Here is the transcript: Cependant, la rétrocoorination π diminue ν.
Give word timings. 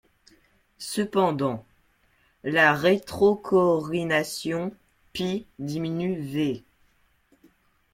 Cependant, 0.79 1.63
la 2.43 2.73
rétrocoorination 2.73 4.75
π 5.13 5.45
diminue 5.59 6.17
ν. 6.17 6.63